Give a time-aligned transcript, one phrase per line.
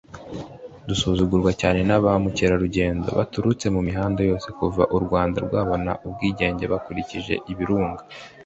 [0.87, 8.03] dusurwa cyane na ba mukerarugendo baturutse imihanda yose kuva u Rwanda rwabona ubwigenge bakurikiye ibirunga